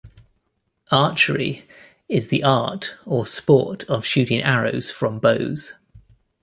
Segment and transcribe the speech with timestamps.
[0.89, 1.63] Archery
[2.09, 5.73] is the art or sport of shooting arrows from bows.